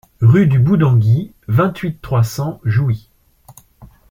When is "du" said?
0.47-0.57